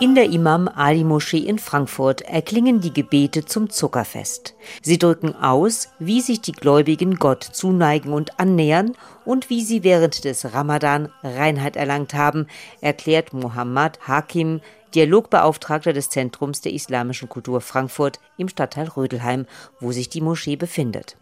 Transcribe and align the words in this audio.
In 0.00 0.14
der 0.14 0.30
Imam 0.30 0.68
Ali 0.68 1.02
Moschee 1.02 1.38
in 1.38 1.58
Frankfurt 1.58 2.22
erklingen 2.22 2.80
die 2.80 2.92
Gebete 2.92 3.44
zum 3.44 3.70
Zuckerfest. 3.70 4.54
Sie 4.82 4.98
drücken 4.98 5.34
aus, 5.34 5.88
wie 5.98 6.20
sich 6.20 6.40
die 6.40 6.52
Gläubigen 6.52 7.16
Gott 7.16 7.42
zuneigen 7.42 8.12
und 8.12 8.38
annähern 8.38 8.92
und 9.24 9.50
wie 9.50 9.62
sie 9.62 9.82
während 9.82 10.24
des 10.24 10.54
Ramadan 10.54 11.08
Reinheit 11.24 11.74
erlangt 11.74 12.14
haben, 12.14 12.46
erklärt 12.80 13.32
Muhammad 13.32 13.98
Hakim, 14.06 14.60
Dialogbeauftragter 14.94 15.92
des 15.92 16.08
Zentrums 16.08 16.60
der 16.60 16.72
islamischen 16.72 17.28
Kultur 17.28 17.60
Frankfurt 17.60 18.20
im 18.38 18.48
Stadtteil 18.48 18.86
Rödelheim, 18.88 19.46
wo 19.80 19.92
sich 19.92 20.08
die 20.08 20.20
Moschee 20.20 20.56
befindet. 20.56 21.16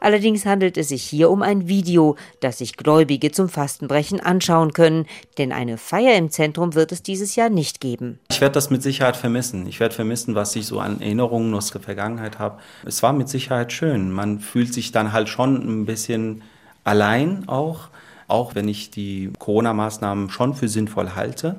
Allerdings 0.00 0.46
handelt 0.46 0.76
es 0.76 0.88
sich 0.88 1.02
hier 1.02 1.30
um 1.30 1.42
ein 1.42 1.68
Video, 1.68 2.16
das 2.40 2.58
sich 2.58 2.76
Gläubige 2.76 3.32
zum 3.32 3.48
Fastenbrechen 3.48 4.20
anschauen 4.20 4.72
können, 4.72 5.06
denn 5.38 5.52
eine 5.52 5.78
Feier 5.78 6.16
im 6.16 6.30
Zentrum 6.30 6.74
wird 6.74 6.92
es 6.92 7.02
dieses 7.02 7.36
Jahr 7.36 7.50
nicht 7.50 7.80
geben. 7.80 8.18
Ich 8.30 8.40
werde 8.40 8.54
das 8.54 8.70
mit 8.70 8.82
Sicherheit 8.82 9.16
vermissen. 9.16 9.66
Ich 9.66 9.80
werde 9.80 9.94
vermissen, 9.94 10.34
was 10.34 10.54
ich 10.56 10.66
so 10.66 10.80
an 10.80 11.00
Erinnerungen 11.00 11.54
aus 11.54 11.70
der 11.70 11.80
Vergangenheit 11.80 12.38
habe. 12.38 12.60
Es 12.84 13.02
war 13.02 13.12
mit 13.12 13.28
Sicherheit 13.28 13.72
schön. 13.72 14.10
Man 14.10 14.40
fühlt 14.40 14.72
sich 14.72 14.92
dann 14.92 15.12
halt 15.12 15.28
schon 15.28 15.56
ein 15.56 15.86
bisschen 15.86 16.42
allein 16.84 17.48
auch, 17.48 17.88
auch 18.30 18.54
wenn 18.54 18.68
ich 18.68 18.90
die 18.90 19.30
Corona-Maßnahmen 19.38 20.30
schon 20.30 20.54
für 20.54 20.68
sinnvoll 20.68 21.14
halte. 21.14 21.56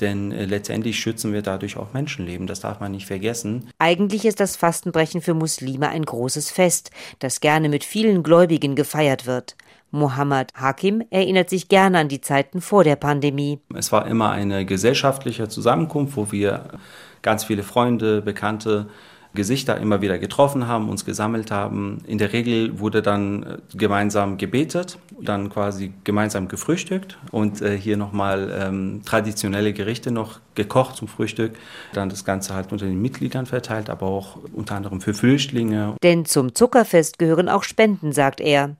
Denn 0.00 0.32
äh, 0.32 0.46
letztendlich 0.46 0.98
schützen 0.98 1.32
wir 1.32 1.42
dadurch 1.42 1.76
auch 1.76 1.92
Menschenleben. 1.92 2.46
Das 2.46 2.60
darf 2.60 2.80
man 2.80 2.92
nicht 2.92 3.06
vergessen. 3.06 3.68
Eigentlich 3.78 4.24
ist 4.24 4.40
das 4.40 4.56
Fastenbrechen 4.56 5.20
für 5.20 5.34
Muslime 5.34 5.88
ein 5.88 6.04
großes 6.04 6.50
Fest, 6.50 6.90
das 7.20 7.40
gerne 7.40 7.68
mit 7.68 7.84
vielen 7.84 8.22
Gläubigen 8.22 8.74
gefeiert 8.74 9.26
wird. 9.26 9.56
Mohammed 9.92 10.54
Hakim 10.54 11.04
erinnert 11.10 11.50
sich 11.50 11.68
gerne 11.68 11.98
an 11.98 12.08
die 12.08 12.22
Zeiten 12.22 12.62
vor 12.62 12.82
der 12.82 12.96
Pandemie. 12.96 13.60
Es 13.74 13.92
war 13.92 14.06
immer 14.06 14.30
eine 14.30 14.64
gesellschaftliche 14.64 15.48
Zusammenkunft, 15.48 16.16
wo 16.16 16.32
wir 16.32 16.64
ganz 17.20 17.44
viele 17.44 17.62
Freunde, 17.62 18.22
Bekannte, 18.22 18.88
Gesichter 19.34 19.78
immer 19.78 20.02
wieder 20.02 20.18
getroffen 20.18 20.66
haben, 20.66 20.88
uns 20.88 21.04
gesammelt 21.04 21.50
haben. 21.50 21.98
In 22.06 22.18
der 22.18 22.32
Regel 22.32 22.78
wurde 22.78 23.02
dann 23.02 23.42
äh, 23.42 23.58
gemeinsam 23.74 24.36
gebetet, 24.36 24.98
dann 25.20 25.48
quasi 25.48 25.92
gemeinsam 26.04 26.48
gefrühstückt 26.48 27.18
und 27.30 27.62
äh, 27.62 27.76
hier 27.76 27.96
nochmal 27.96 28.52
ähm, 28.60 29.02
traditionelle 29.04 29.72
Gerichte 29.72 30.10
noch 30.10 30.40
gekocht 30.54 30.96
zum 30.96 31.08
Frühstück. 31.08 31.52
Dann 31.92 32.08
das 32.08 32.24
Ganze 32.24 32.54
halt 32.54 32.72
unter 32.72 32.84
den 32.84 33.00
Mitgliedern 33.00 33.46
verteilt, 33.46 33.88
aber 33.88 34.06
auch 34.06 34.38
unter 34.52 34.74
anderem 34.74 35.00
für 35.00 35.14
Flüchtlinge. 35.14 35.96
Denn 36.02 36.24
zum 36.26 36.54
Zuckerfest 36.54 37.18
gehören 37.18 37.48
auch 37.48 37.62
Spenden, 37.62 38.12
sagt 38.12 38.40
er. 38.40 38.76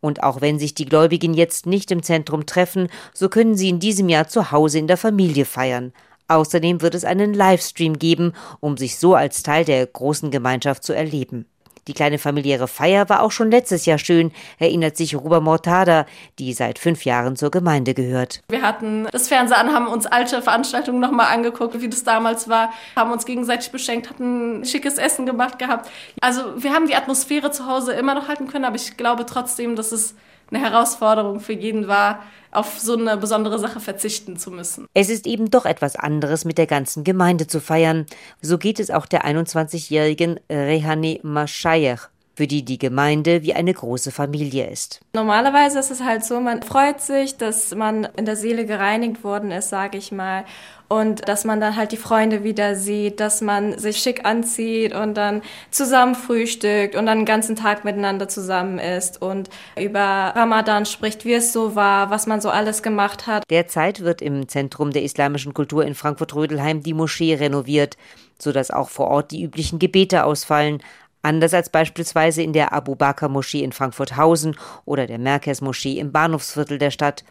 Und 0.00 0.22
auch 0.22 0.42
wenn 0.42 0.58
sich 0.58 0.74
die 0.74 0.84
Gläubigen 0.84 1.32
jetzt 1.32 1.64
nicht 1.64 1.90
im 1.90 2.02
Zentrum 2.02 2.44
treffen, 2.44 2.88
so 3.14 3.30
können 3.30 3.54
sie 3.54 3.70
in 3.70 3.80
diesem 3.80 4.10
Jahr 4.10 4.28
zu 4.28 4.52
Hause 4.52 4.78
in 4.78 4.86
der 4.86 4.98
Familie 4.98 5.46
feiern. 5.46 5.94
Außerdem 6.28 6.80
wird 6.80 6.94
es 6.94 7.04
einen 7.04 7.34
Livestream 7.34 7.98
geben, 7.98 8.32
um 8.60 8.76
sich 8.76 8.98
so 8.98 9.14
als 9.14 9.42
Teil 9.42 9.64
der 9.64 9.86
großen 9.86 10.30
Gemeinschaft 10.30 10.84
zu 10.84 10.94
erleben. 10.94 11.46
Die 11.86 11.92
kleine 11.92 12.18
familiäre 12.18 12.66
Feier 12.66 13.08
war 13.10 13.22
auch 13.22 13.30
schon 13.30 13.50
letztes 13.50 13.84
Jahr 13.84 13.98
schön, 13.98 14.32
erinnert 14.58 14.96
sich 14.96 15.14
Ruba 15.14 15.40
Mortada, 15.40 16.06
die 16.38 16.52
seit 16.54 16.78
fünf 16.78 17.04
Jahren 17.04 17.36
zur 17.36 17.50
Gemeinde 17.50 17.92
gehört. 17.92 18.40
Wir 18.48 18.62
hatten 18.62 19.06
das 19.12 19.28
Fernseher 19.28 19.58
an, 19.58 19.72
haben 19.72 19.86
uns 19.86 20.06
alte 20.06 20.40
Veranstaltungen 20.40 21.00
nochmal 21.00 21.32
angeguckt, 21.32 21.80
wie 21.80 21.88
das 21.88 22.04
damals 22.04 22.48
war, 22.48 22.72
haben 22.96 23.12
uns 23.12 23.26
gegenseitig 23.26 23.70
beschenkt, 23.70 24.08
hatten 24.08 24.64
schickes 24.64 24.96
Essen 24.96 25.26
gemacht 25.26 25.58
gehabt. 25.58 25.90
Also 26.20 26.62
wir 26.62 26.72
haben 26.72 26.86
die 26.86 26.94
Atmosphäre 26.94 27.50
zu 27.50 27.66
Hause 27.66 27.92
immer 27.92 28.14
noch 28.14 28.28
halten 28.28 28.46
können, 28.46 28.64
aber 28.64 28.76
ich 28.76 28.96
glaube 28.96 29.26
trotzdem, 29.26 29.76
dass 29.76 29.92
es 29.92 30.14
eine 30.50 30.60
Herausforderung 30.60 31.40
für 31.40 31.52
jeden 31.52 31.88
war, 31.88 32.22
auf 32.50 32.78
so 32.78 32.96
eine 32.96 33.16
besondere 33.16 33.58
Sache 33.58 33.80
verzichten 33.80 34.36
zu 34.36 34.50
müssen. 34.50 34.86
Es 34.94 35.10
ist 35.10 35.26
eben 35.26 35.50
doch 35.50 35.66
etwas 35.66 35.96
anderes, 35.96 36.44
mit 36.44 36.56
der 36.56 36.66
ganzen 36.66 37.02
Gemeinde 37.02 37.46
zu 37.46 37.60
feiern. 37.60 38.06
So 38.40 38.58
geht 38.58 38.78
es 38.78 38.90
auch 38.90 39.06
der 39.06 39.24
21-jährigen 39.24 40.38
Rehani 40.48 41.20
Mashayekh 41.22 42.10
für 42.34 42.46
die 42.46 42.64
die 42.64 42.78
Gemeinde 42.78 43.42
wie 43.42 43.54
eine 43.54 43.72
große 43.72 44.10
Familie 44.10 44.68
ist. 44.68 45.00
Normalerweise 45.12 45.78
ist 45.78 45.90
es 45.90 46.02
halt 46.02 46.24
so, 46.24 46.40
man 46.40 46.62
freut 46.62 47.00
sich, 47.00 47.36
dass 47.36 47.74
man 47.74 48.08
in 48.16 48.24
der 48.24 48.36
Seele 48.36 48.66
gereinigt 48.66 49.22
worden 49.22 49.50
ist, 49.50 49.68
sage 49.68 49.98
ich 49.98 50.10
mal. 50.12 50.44
Und 50.86 51.26
dass 51.28 51.44
man 51.44 51.60
dann 51.60 51.76
halt 51.76 51.92
die 51.92 51.96
Freunde 51.96 52.44
wieder 52.44 52.74
sieht, 52.74 53.18
dass 53.18 53.40
man 53.40 53.78
sich 53.78 53.96
schick 53.96 54.26
anzieht 54.26 54.94
und 54.94 55.14
dann 55.14 55.42
zusammen 55.70 56.14
frühstückt 56.14 56.94
und 56.94 57.06
dann 57.06 57.20
den 57.20 57.24
ganzen 57.24 57.56
Tag 57.56 57.84
miteinander 57.84 58.28
zusammen 58.28 58.78
ist 58.78 59.20
und 59.22 59.48
über 59.80 60.00
Ramadan 60.00 60.84
spricht, 60.84 61.24
wie 61.24 61.32
es 61.32 61.52
so 61.52 61.74
war, 61.74 62.10
was 62.10 62.26
man 62.26 62.40
so 62.40 62.50
alles 62.50 62.82
gemacht 62.82 63.26
hat. 63.26 63.44
Derzeit 63.48 64.00
wird 64.00 64.20
im 64.20 64.46
Zentrum 64.46 64.90
der 64.90 65.02
islamischen 65.02 65.54
Kultur 65.54 65.84
in 65.84 65.94
Frankfurt-Rödelheim 65.94 66.82
die 66.82 66.94
Moschee 66.94 67.34
renoviert, 67.34 67.96
sodass 68.38 68.70
auch 68.70 68.90
vor 68.90 69.08
Ort 69.08 69.30
die 69.30 69.42
üblichen 69.42 69.78
Gebete 69.78 70.24
ausfallen, 70.24 70.82
Anders 71.24 71.54
als 71.54 71.70
beispielsweise 71.70 72.42
in 72.42 72.52
der 72.52 72.74
Abu 72.74 72.96
Bakr 72.96 73.30
Moschee 73.30 73.64
in 73.64 73.72
Frankfurt-Hausen 73.72 74.56
oder 74.84 75.06
der 75.06 75.18
Merkers 75.18 75.62
Moschee 75.62 75.98
im 75.98 76.12
Bahnhofsviertel 76.12 76.76
der 76.76 76.90
Stadt. 76.90 77.24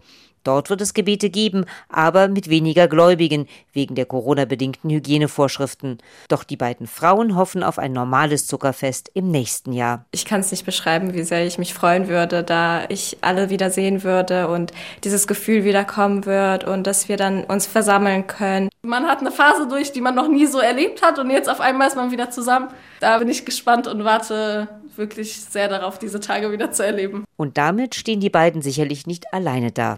Dort 0.43 0.71
wird 0.71 0.81
es 0.81 0.95
Gebete 0.95 1.29
geben, 1.29 1.65
aber 1.89 2.27
mit 2.27 2.49
weniger 2.49 2.87
Gläubigen 2.87 3.47
wegen 3.71 3.93
der 3.93 4.07
Corona-bedingten 4.07 4.89
Hygienevorschriften. 4.89 5.99
Doch 6.27 6.43
die 6.43 6.57
beiden 6.57 6.87
Frauen 6.87 7.35
hoffen 7.35 7.61
auf 7.61 7.77
ein 7.77 7.93
normales 7.93 8.47
Zuckerfest 8.47 9.11
im 9.13 9.29
nächsten 9.29 9.73
Jahr. 9.73 10.05
Ich 10.11 10.25
kann 10.25 10.41
es 10.41 10.49
nicht 10.49 10.65
beschreiben, 10.65 11.13
wie 11.13 11.21
sehr 11.21 11.45
ich 11.45 11.59
mich 11.59 11.75
freuen 11.75 12.07
würde, 12.07 12.43
da 12.43 12.85
ich 12.89 13.17
alle 13.21 13.51
wieder 13.51 13.69
sehen 13.69 14.03
würde 14.03 14.47
und 14.47 14.71
dieses 15.03 15.27
Gefühl 15.27 15.65
wieder 15.65 15.85
kommen 15.85 16.25
wird 16.25 16.63
und 16.63 16.87
dass 16.87 17.09
wir 17.09 17.17
dann 17.17 17.43
uns 17.43 17.67
versammeln 17.67 18.25
können. 18.25 18.69
Man 18.85 19.07
hat 19.07 19.21
eine 19.21 19.31
Phase 19.31 19.65
durch, 19.65 19.93
die 19.93 20.01
man 20.01 20.13
noch 20.13 20.27
nie 20.27 20.45
so 20.45 20.59
erlebt 20.59 21.01
hat 21.01 21.17
und 21.17 21.29
jetzt 21.29 21.49
auf 21.49 21.61
einmal 21.61 21.87
ist 21.87 21.95
man 21.95 22.11
wieder 22.11 22.29
zusammen. 22.31 22.67
Da 22.99 23.17
bin 23.17 23.29
ich 23.29 23.45
gespannt 23.45 23.87
und 23.87 24.03
warte 24.03 24.67
wirklich 24.97 25.39
sehr 25.39 25.69
darauf, 25.69 25.99
diese 25.99 26.19
Tage 26.19 26.51
wieder 26.51 26.69
zu 26.69 26.85
erleben. 26.85 27.23
Und 27.37 27.57
damit 27.57 27.95
stehen 27.95 28.19
die 28.19 28.29
beiden 28.29 28.61
sicherlich 28.61 29.07
nicht 29.07 29.33
alleine 29.33 29.71
da. 29.71 29.95